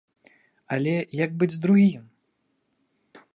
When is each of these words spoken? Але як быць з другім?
Але 0.77 0.95
як 1.25 1.35
быць 1.43 1.51
з 1.57 1.61
другім? 1.67 2.03